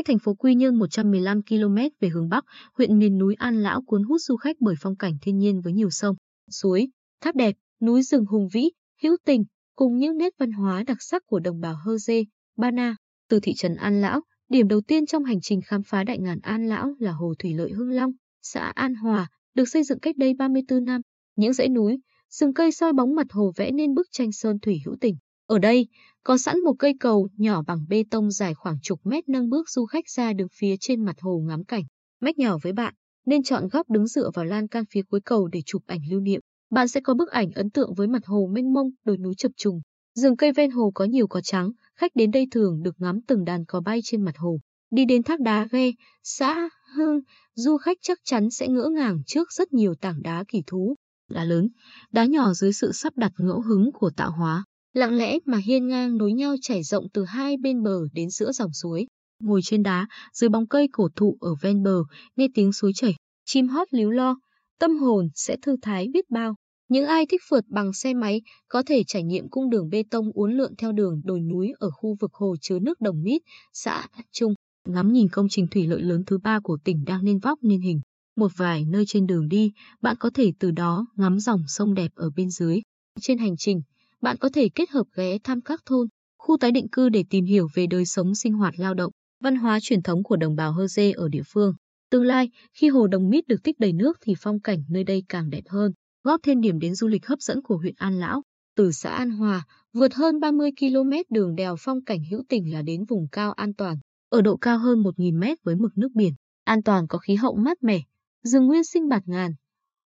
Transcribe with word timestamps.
Cách 0.00 0.06
thành 0.06 0.18
phố 0.18 0.34
Quy 0.34 0.54
Nhơn 0.54 0.78
115 0.78 1.42
km 1.42 1.76
về 2.00 2.08
hướng 2.08 2.28
Bắc, 2.28 2.44
huyện 2.78 2.98
miền 2.98 3.18
núi 3.18 3.34
An 3.38 3.62
Lão 3.62 3.82
cuốn 3.82 4.02
hút 4.02 4.20
du 4.20 4.36
khách 4.36 4.56
bởi 4.60 4.74
phong 4.80 4.96
cảnh 4.96 5.12
thiên 5.22 5.38
nhiên 5.38 5.60
với 5.60 5.72
nhiều 5.72 5.90
sông, 5.90 6.16
suối, 6.50 6.88
thác 7.20 7.34
đẹp, 7.34 7.56
núi 7.82 8.02
rừng 8.02 8.24
hùng 8.26 8.48
vĩ, 8.52 8.70
hữu 9.02 9.16
tình, 9.24 9.44
cùng 9.74 9.98
những 9.98 10.18
nét 10.18 10.32
văn 10.38 10.52
hóa 10.52 10.82
đặc 10.86 10.96
sắc 11.00 11.22
của 11.26 11.40
đồng 11.40 11.60
bào 11.60 11.74
Hơ 11.84 11.98
Dê, 11.98 12.24
Ba 12.56 12.70
Na. 12.70 12.96
Từ 13.28 13.40
thị 13.40 13.52
trấn 13.56 13.74
An 13.74 14.00
Lão, 14.00 14.20
điểm 14.48 14.68
đầu 14.68 14.80
tiên 14.80 15.06
trong 15.06 15.24
hành 15.24 15.40
trình 15.42 15.60
khám 15.66 15.82
phá 15.82 16.04
đại 16.04 16.18
ngàn 16.18 16.38
An 16.42 16.66
Lão 16.66 16.94
là 16.98 17.12
hồ 17.12 17.34
thủy 17.38 17.54
lợi 17.54 17.72
Hưng 17.72 17.90
Long, 17.90 18.12
xã 18.42 18.72
An 18.74 18.94
Hòa, 18.94 19.28
được 19.54 19.68
xây 19.68 19.82
dựng 19.82 20.00
cách 20.00 20.16
đây 20.16 20.34
34 20.34 20.84
năm. 20.84 21.00
Những 21.36 21.52
dãy 21.52 21.68
núi, 21.68 21.98
rừng 22.30 22.54
cây 22.54 22.72
soi 22.72 22.92
bóng 22.92 23.14
mặt 23.14 23.26
hồ 23.30 23.52
vẽ 23.56 23.70
nên 23.70 23.94
bức 23.94 24.06
tranh 24.12 24.32
sơn 24.32 24.58
thủy 24.58 24.80
hữu 24.86 24.96
tình. 25.00 25.16
Ở 25.46 25.58
đây, 25.58 25.88
có 26.22 26.38
sẵn 26.38 26.60
một 26.64 26.74
cây 26.78 26.94
cầu 27.00 27.28
nhỏ 27.36 27.62
bằng 27.66 27.84
bê 27.88 28.04
tông 28.10 28.30
dài 28.30 28.54
khoảng 28.54 28.76
chục 28.82 29.00
mét 29.04 29.28
nâng 29.28 29.48
bước 29.48 29.68
du 29.70 29.86
khách 29.86 30.04
ra 30.08 30.32
được 30.32 30.46
phía 30.52 30.74
trên 30.80 31.04
mặt 31.04 31.16
hồ 31.20 31.38
ngắm 31.38 31.64
cảnh. 31.64 31.82
Mách 32.20 32.38
nhỏ 32.38 32.58
với 32.62 32.72
bạn, 32.72 32.94
nên 33.26 33.42
chọn 33.42 33.68
góc 33.68 33.90
đứng 33.90 34.06
dựa 34.06 34.30
vào 34.34 34.44
lan 34.44 34.68
can 34.68 34.84
phía 34.90 35.02
cuối 35.02 35.20
cầu 35.24 35.48
để 35.48 35.62
chụp 35.66 35.82
ảnh 35.86 36.00
lưu 36.10 36.20
niệm. 36.20 36.40
Bạn 36.70 36.88
sẽ 36.88 37.00
có 37.00 37.14
bức 37.14 37.30
ảnh 37.30 37.50
ấn 37.54 37.70
tượng 37.70 37.94
với 37.94 38.06
mặt 38.06 38.26
hồ 38.26 38.48
mênh 38.52 38.72
mông, 38.72 38.90
đồi 39.04 39.18
núi 39.18 39.34
chập 39.38 39.52
trùng. 39.56 39.80
Rừng 40.14 40.36
cây 40.36 40.52
ven 40.52 40.70
hồ 40.70 40.90
có 40.94 41.04
nhiều 41.04 41.26
cỏ 41.26 41.40
trắng, 41.40 41.70
khách 41.96 42.16
đến 42.16 42.30
đây 42.30 42.46
thường 42.50 42.82
được 42.82 42.94
ngắm 42.98 43.20
từng 43.26 43.44
đàn 43.44 43.64
cò 43.64 43.80
bay 43.80 44.00
trên 44.04 44.22
mặt 44.24 44.38
hồ. 44.38 44.58
Đi 44.90 45.04
đến 45.04 45.22
thác 45.22 45.40
đá 45.40 45.68
ghe, 45.70 45.90
xã 46.22 46.68
Hương, 46.96 47.20
du 47.54 47.76
khách 47.76 47.98
chắc 48.02 48.18
chắn 48.24 48.50
sẽ 48.50 48.68
ngỡ 48.68 48.88
ngàng 48.94 49.22
trước 49.26 49.52
rất 49.52 49.72
nhiều 49.72 49.94
tảng 50.00 50.22
đá 50.22 50.44
kỳ 50.48 50.62
thú. 50.66 50.94
Đá 51.30 51.44
lớn, 51.44 51.68
đá 52.12 52.24
nhỏ 52.24 52.52
dưới 52.52 52.72
sự 52.72 52.92
sắp 52.92 53.16
đặt 53.16 53.32
ngẫu 53.38 53.60
hứng 53.60 53.90
của 53.92 54.10
tạo 54.16 54.30
hóa. 54.30 54.64
Lặng 54.92 55.14
lẽ 55.14 55.38
mà 55.44 55.58
hiên 55.58 55.88
ngang 55.88 56.16
nối 56.16 56.32
nhau 56.32 56.54
chảy 56.62 56.82
rộng 56.82 57.06
từ 57.12 57.24
hai 57.24 57.56
bên 57.56 57.82
bờ 57.82 58.00
đến 58.12 58.30
giữa 58.30 58.52
dòng 58.52 58.72
suối. 58.72 59.06
Ngồi 59.42 59.60
trên 59.64 59.82
đá, 59.82 60.06
dưới 60.32 60.48
bóng 60.48 60.66
cây 60.66 60.88
cổ 60.92 61.08
thụ 61.16 61.36
ở 61.40 61.54
ven 61.62 61.82
bờ, 61.82 62.02
nghe 62.36 62.48
tiếng 62.54 62.72
suối 62.72 62.92
chảy, 62.94 63.14
chim 63.46 63.68
hót 63.68 63.88
líu 63.90 64.10
lo, 64.10 64.36
tâm 64.78 64.98
hồn 64.98 65.28
sẽ 65.34 65.56
thư 65.62 65.76
thái 65.82 66.08
biết 66.12 66.30
bao. 66.30 66.54
Những 66.88 67.06
ai 67.06 67.26
thích 67.26 67.40
phượt 67.50 67.64
bằng 67.68 67.92
xe 67.92 68.14
máy 68.14 68.42
có 68.68 68.82
thể 68.86 69.02
trải 69.06 69.22
nghiệm 69.22 69.48
cung 69.48 69.70
đường 69.70 69.88
bê 69.88 70.02
tông 70.10 70.30
uốn 70.34 70.52
lượn 70.52 70.76
theo 70.78 70.92
đường 70.92 71.20
đồi 71.24 71.40
núi 71.40 71.72
ở 71.78 71.90
khu 71.90 72.16
vực 72.20 72.34
hồ 72.34 72.56
chứa 72.60 72.78
nước 72.78 73.00
Đồng 73.00 73.22
Mít, 73.22 73.42
xã 73.72 74.06
Trung, 74.32 74.54
ngắm 74.88 75.12
nhìn 75.12 75.28
công 75.28 75.46
trình 75.50 75.66
thủy 75.70 75.86
lợi 75.86 76.00
lớn 76.00 76.22
thứ 76.26 76.38
ba 76.38 76.60
của 76.60 76.78
tỉnh 76.84 77.04
đang 77.04 77.24
nên 77.24 77.38
vóc 77.38 77.58
nên 77.62 77.80
hình. 77.80 78.00
Một 78.36 78.52
vài 78.56 78.84
nơi 78.84 79.04
trên 79.06 79.26
đường 79.26 79.48
đi, 79.48 79.72
bạn 80.02 80.16
có 80.20 80.30
thể 80.34 80.52
từ 80.58 80.70
đó 80.70 81.06
ngắm 81.16 81.38
dòng 81.38 81.60
sông 81.68 81.94
đẹp 81.94 82.10
ở 82.14 82.30
bên 82.36 82.50
dưới. 82.50 82.80
Trên 83.20 83.38
hành 83.38 83.56
trình, 83.56 83.82
bạn 84.20 84.36
có 84.36 84.48
thể 84.52 84.68
kết 84.74 84.90
hợp 84.90 85.06
ghé 85.16 85.38
thăm 85.44 85.60
các 85.60 85.80
thôn, 85.86 86.08
khu 86.38 86.56
tái 86.56 86.70
định 86.70 86.88
cư 86.92 87.08
để 87.08 87.24
tìm 87.30 87.44
hiểu 87.44 87.68
về 87.74 87.86
đời 87.86 88.06
sống 88.06 88.34
sinh 88.34 88.52
hoạt 88.52 88.74
lao 88.78 88.94
động, 88.94 89.12
văn 89.40 89.56
hóa 89.56 89.78
truyền 89.82 90.02
thống 90.02 90.22
của 90.22 90.36
đồng 90.36 90.56
bào 90.56 90.72
Hơ 90.72 90.86
Dê 90.86 91.12
ở 91.12 91.28
địa 91.28 91.42
phương. 91.46 91.74
Tương 92.10 92.24
lai, 92.24 92.50
khi 92.74 92.88
hồ 92.88 93.06
Đồng 93.06 93.28
Mít 93.28 93.46
được 93.48 93.62
tích 93.64 93.78
đầy 93.78 93.92
nước 93.92 94.18
thì 94.20 94.34
phong 94.38 94.60
cảnh 94.60 94.84
nơi 94.88 95.04
đây 95.04 95.24
càng 95.28 95.50
đẹp 95.50 95.62
hơn, 95.68 95.92
góp 96.24 96.40
thêm 96.42 96.60
điểm 96.60 96.78
đến 96.78 96.94
du 96.94 97.08
lịch 97.08 97.26
hấp 97.26 97.40
dẫn 97.40 97.62
của 97.62 97.76
huyện 97.76 97.94
An 97.96 98.20
Lão. 98.20 98.42
Từ 98.76 98.92
xã 98.92 99.10
An 99.10 99.30
Hòa, 99.30 99.64
vượt 99.92 100.14
hơn 100.14 100.40
30 100.40 100.70
km 100.80 101.10
đường 101.30 101.54
đèo 101.54 101.76
phong 101.78 102.04
cảnh 102.04 102.24
hữu 102.30 102.42
tình 102.48 102.72
là 102.72 102.82
đến 102.82 103.04
vùng 103.04 103.28
cao 103.32 103.52
an 103.52 103.74
toàn, 103.74 103.96
ở 104.28 104.42
độ 104.42 104.56
cao 104.56 104.78
hơn 104.78 105.02
1.000 105.02 105.38
mét 105.38 105.58
với 105.62 105.76
mực 105.76 105.98
nước 105.98 106.08
biển. 106.14 106.32
An 106.64 106.82
toàn 106.82 107.06
có 107.08 107.18
khí 107.18 107.34
hậu 107.34 107.56
mát 107.56 107.82
mẻ, 107.82 108.00
rừng 108.42 108.66
nguyên 108.66 108.84
sinh 108.84 109.08
bạt 109.08 109.22
ngàn. 109.26 109.52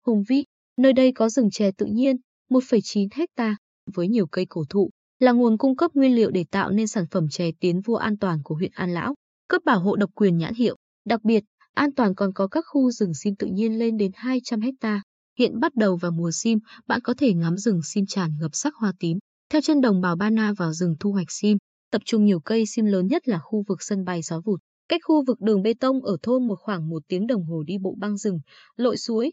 Hùng 0.05 0.23
vĩ, 0.30 0.44
nơi 0.78 0.94
đây 0.94 1.11
có 1.11 1.30
rừng 1.30 1.50
chè 1.52 1.72
tự 1.72 1.85
nhiên, 1.85 2.16
1,9 2.50 3.08
hecta 3.13 3.58
với 3.94 4.08
nhiều 4.08 4.28
cây 4.28 4.46
cổ 4.50 4.64
thụ, 4.70 4.90
là 5.20 5.32
nguồn 5.32 5.58
cung 5.58 5.76
cấp 5.76 5.92
nguyên 5.94 6.16
liệu 6.16 6.32
để 6.32 6.46
tạo 6.52 6.72
nên 6.72 6.88
sản 6.88 7.06
phẩm 7.12 7.28
chè 7.30 7.52
tiến 7.59 7.81
vua 7.81 7.96
an 7.96 8.18
toàn 8.18 8.40
của 8.44 8.56
huyện 8.56 8.72
An 8.74 8.94
Lão, 8.94 9.14
cấp 9.48 9.62
bảo 9.66 9.80
hộ 9.80 9.96
độc 9.96 10.09
quyền 10.16 10.38
nhãn 10.38 10.53
hiệu. 10.53 10.75
Đặc 11.06 11.24
biệt, 11.24 11.44
an 11.74 11.94
toàn 11.96 12.16
còn 12.16 12.34
có 12.34 12.47
các 12.47 12.66
khu 12.68 12.92
rừng 12.92 13.14
sim 13.14 13.36
tự 13.36 13.47
nhiên 13.47 13.80
lên 13.80 13.97
đến 13.97 14.12
200 14.16 14.62
hecta. 14.62 15.02
Hiện 15.40 15.59
bắt 15.59 15.76
đầu 15.76 15.96
vào 15.96 16.12
mùa 16.12 16.31
sim, 16.31 16.59
bạn 16.88 17.02
có 17.03 17.14
thể 17.18 17.34
ngắm 17.34 17.58
rừng 17.58 17.81
sim 17.84 18.06
tràn 18.06 18.31
ngập 18.40 18.52
sắc 18.53 18.76
hoa 18.76 18.94
tím. 19.00 19.18
Theo 19.50 19.62
chân 19.62 19.81
đồng 19.81 20.02
bào 20.02 20.16
Ba 20.16 20.30
Na 20.30 20.53
vào 20.58 20.74
rừng 20.74 20.96
thu 21.00 21.12
hoạch 21.12 21.31
sim, 21.31 21.58
tập 21.92 22.02
trung 22.06 22.26
nhiều 22.26 22.40
cây 22.40 22.66
sim 22.66 22.86
lớn 22.86 23.08
nhất 23.08 23.28
là 23.28 23.40
khu 23.40 23.64
vực 23.68 23.84
sân 23.84 24.06
bay 24.06 24.22
gió 24.22 24.42
vụt. 24.46 24.59
Cách 24.90 25.02
khu 25.03 25.24
vực 25.28 25.42
đường 25.42 25.62
bê 25.62 25.74
tông 25.74 26.03
ở 26.03 26.18
thôn 26.22 26.47
một 26.47 26.59
khoảng 26.59 26.90
một 26.90 27.03
tiếng 27.08 27.28
đồng 27.28 27.46
hồ 27.46 27.64
đi 27.64 27.78
bộ 27.78 27.96
băng 27.97 28.18
rừng, 28.18 28.40
lội 28.76 28.97
suối, 28.97 29.31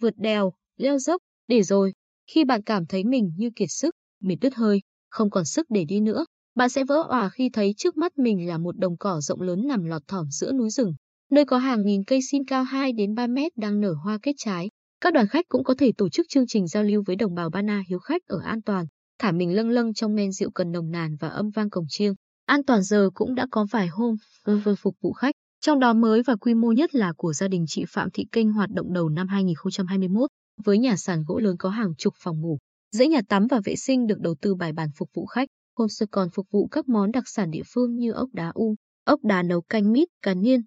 vượt 0.00 0.14
đèo, 0.16 0.52
leo 0.76 0.98
dốc, 0.98 1.22
để 1.48 1.62
rồi, 1.62 1.92
khi 2.30 2.44
bạn 2.44 2.62
cảm 2.62 2.86
thấy 2.86 3.04
mình 3.04 3.32
như 3.36 3.50
kiệt 3.56 3.68
sức, 3.70 3.94
mệt 4.22 4.36
đứt 4.40 4.54
hơi, 4.54 4.80
không 5.10 5.30
còn 5.30 5.44
sức 5.44 5.66
để 5.70 5.84
đi 5.84 6.00
nữa, 6.00 6.24
bạn 6.54 6.68
sẽ 6.68 6.84
vỡ 6.84 7.02
òa 7.08 7.28
khi 7.28 7.50
thấy 7.52 7.74
trước 7.76 7.96
mắt 7.96 8.18
mình 8.18 8.48
là 8.48 8.58
một 8.58 8.78
đồng 8.78 8.96
cỏ 8.96 9.20
rộng 9.20 9.40
lớn 9.40 9.66
nằm 9.66 9.84
lọt 9.84 10.02
thỏm 10.08 10.26
giữa 10.30 10.52
núi 10.52 10.70
rừng, 10.70 10.94
nơi 11.30 11.44
có 11.44 11.58
hàng 11.58 11.82
nghìn 11.86 12.04
cây 12.04 12.20
sim 12.30 12.44
cao 12.44 12.62
2 12.62 12.92
đến 12.92 13.14
3 13.14 13.26
mét 13.26 13.52
đang 13.56 13.80
nở 13.80 13.94
hoa 14.04 14.18
kết 14.22 14.32
trái. 14.36 14.68
Các 15.00 15.14
đoàn 15.14 15.26
khách 15.26 15.44
cũng 15.48 15.64
có 15.64 15.74
thể 15.78 15.92
tổ 15.96 16.08
chức 16.08 16.26
chương 16.28 16.46
trình 16.46 16.66
giao 16.66 16.82
lưu 16.82 17.02
với 17.06 17.16
đồng 17.16 17.34
bào 17.34 17.50
Bana 17.50 17.82
hiếu 17.88 17.98
khách 17.98 18.22
ở 18.26 18.40
an 18.44 18.62
toàn, 18.62 18.86
thả 19.18 19.32
mình 19.32 19.54
lâng 19.54 19.68
lâng 19.68 19.94
trong 19.94 20.14
men 20.14 20.32
rượu 20.32 20.50
cần 20.50 20.72
nồng 20.72 20.90
nàn 20.90 21.16
và 21.20 21.28
âm 21.28 21.50
vang 21.50 21.70
cổng 21.70 21.86
chiêng. 21.88 22.14
An 22.46 22.64
toàn 22.64 22.82
giờ 22.82 23.10
cũng 23.14 23.34
đã 23.34 23.46
có 23.50 23.66
vài 23.70 23.86
hôm 23.86 24.14
vừa 24.44 24.74
phục 24.74 24.94
vụ 25.00 25.12
khách, 25.12 25.34
trong 25.60 25.78
đó 25.78 25.92
mới 25.92 26.22
và 26.22 26.36
quy 26.36 26.54
mô 26.54 26.72
nhất 26.72 26.94
là 26.94 27.12
của 27.16 27.32
gia 27.32 27.48
đình 27.48 27.64
chị 27.68 27.84
Phạm 27.88 28.08
Thị 28.10 28.26
Kinh 28.32 28.52
hoạt 28.52 28.70
động 28.70 28.92
đầu 28.92 29.08
năm 29.08 29.28
2021 29.28 30.30
với 30.64 30.78
nhà 30.78 30.96
sàn 30.96 31.24
gỗ 31.26 31.38
lớn 31.38 31.56
có 31.58 31.68
hàng 31.68 31.94
chục 31.98 32.14
phòng 32.16 32.40
ngủ, 32.40 32.58
dãy 32.92 33.08
nhà 33.08 33.20
tắm 33.28 33.46
và 33.46 33.60
vệ 33.64 33.76
sinh 33.76 34.06
được 34.06 34.20
đầu 34.20 34.34
tư 34.40 34.54
bài 34.54 34.72
bản 34.72 34.88
phục 34.96 35.10
vụ 35.14 35.26
khách. 35.26 35.48
Homestay 35.78 36.06
còn 36.10 36.30
phục 36.30 36.46
vụ 36.50 36.66
các 36.66 36.88
món 36.88 37.12
đặc 37.12 37.24
sản 37.28 37.50
địa 37.50 37.62
phương 37.66 37.96
như 37.96 38.12
ốc 38.12 38.28
đá 38.32 38.50
u, 38.54 38.74
ốc 39.04 39.24
đá 39.24 39.42
nấu 39.42 39.60
canh 39.60 39.92
mít, 39.92 40.08
cá 40.22 40.34
niên, 40.34 40.60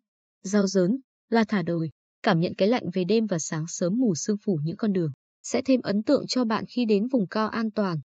rau 0.44 0.68
dớn, 0.68 0.98
la 1.30 1.44
thả 1.44 1.62
đồi. 1.62 1.90
Cảm 2.24 2.40
nhận 2.40 2.54
cái 2.56 2.68
lạnh 2.68 2.84
về 2.94 3.04
đêm 3.04 3.26
và 3.26 3.40
sáng 3.40 3.66
sớm 3.68 4.00
mù 4.00 4.16
sương 4.16 4.38
phủ 4.46 4.59
những 4.64 4.78
con 4.78 4.94
đường 4.94 5.12
sẽ 5.44 5.62
thêm 5.62 5.81
ấn 5.81 6.04
tượng 6.04 6.28
cho 6.28 6.46
bạn 6.46 6.66
khi 6.66 6.86
đến 6.86 7.08
vùng 7.08 7.28
cao 7.28 7.50
an 7.50 7.72
toàn. 7.72 7.98